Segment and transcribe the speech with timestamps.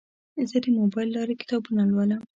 [0.49, 2.21] زه د موبایل له لارې کتابونه لولم.